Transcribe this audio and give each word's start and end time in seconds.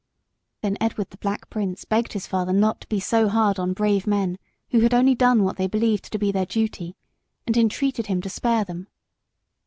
Then 0.63 0.77
Edward 0.81 1.11
the 1.11 1.17
Black 1.19 1.47
Prince 1.51 1.85
begged 1.85 2.13
his 2.13 2.25
father 2.25 2.53
not 2.53 2.81
to 2.81 2.87
be 2.87 2.99
so 2.99 3.29
hard 3.29 3.59
on 3.59 3.71
brave 3.71 4.07
men 4.07 4.39
who 4.71 4.79
had 4.79 4.95
only 4.95 5.13
done 5.13 5.43
what 5.43 5.57
they 5.57 5.67
believed 5.67 6.11
to 6.11 6.17
be 6.17 6.31
their 6.31 6.47
duty, 6.47 6.95
and 7.45 7.55
entreated 7.55 8.07
him 8.07 8.19
to 8.23 8.29
spare 8.31 8.63
them. 8.65 8.87